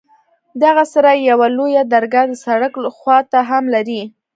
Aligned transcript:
دغه 0.63 0.83
سراى 0.91 1.19
يوه 1.31 1.47
لويه 1.57 1.81
درګاه 1.93 2.25
د 2.29 2.33
سړک 2.45 2.73
خوا 2.97 3.17
ته 3.31 3.39
هم 3.49 3.63
لري. 3.75 4.01